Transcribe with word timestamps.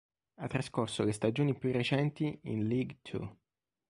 Ha 0.39 0.47
trascorso 0.47 1.03
le 1.03 1.11
stagioni 1.11 1.53
più 1.55 1.71
recenti 1.71 2.35
in 2.45 2.67
League 2.67 2.97
Two. 3.03 3.37